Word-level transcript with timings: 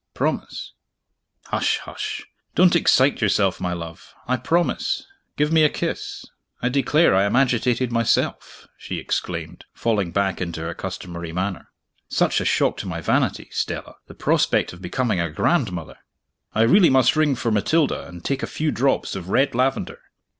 Promise!" 0.15 0.73
"Hush, 1.45 1.77
hush! 1.77 2.25
don't 2.55 2.75
excite 2.75 3.21
yourself, 3.21 3.61
my 3.61 3.71
love; 3.73 4.15
I 4.27 4.35
promise. 4.37 5.05
Give 5.37 5.51
me 5.51 5.61
a 5.63 5.69
kiss. 5.69 6.25
I 6.59 6.69
declare 6.69 7.13
I 7.13 7.21
am 7.21 7.35
agitated 7.35 7.91
myself!" 7.91 8.67
she 8.79 8.97
exclaimed, 8.97 9.65
falling 9.75 10.09
back 10.11 10.41
into 10.41 10.61
her 10.61 10.73
customary 10.73 11.31
manner. 11.31 11.67
"Such 12.09 12.41
a 12.41 12.45
shock 12.45 12.77
to 12.77 12.87
my 12.87 12.99
vanity, 12.99 13.49
Stella 13.51 13.97
the 14.07 14.15
prospect 14.15 14.73
of 14.73 14.81
becoming 14.81 15.19
a 15.19 15.29
grandmother! 15.29 15.99
I 16.55 16.63
really 16.63 16.89
must 16.89 17.15
ring 17.15 17.35
for 17.35 17.51
Matilda, 17.51 18.07
and 18.07 18.25
take 18.25 18.41
a 18.41 18.47
few 18.47 18.71
drops 18.71 19.15
of 19.15 19.29
red 19.29 19.53
lavender. 19.53 19.99